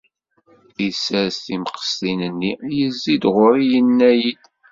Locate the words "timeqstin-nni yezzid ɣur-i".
1.45-3.63